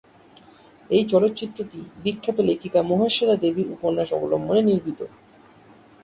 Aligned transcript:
এই 0.89 1.03
চলচ্চিত্রটি 1.11 1.79
বিখ্যাত 2.03 2.37
লেখিকা 2.41 2.79
মহাশ্বেতা 2.83 3.35
দেবী 3.43 3.63
এর 3.63 3.73
উপন্যাস 3.75 4.09
অবলম্বনে 4.13 4.61
নির্মিত। 4.69 4.99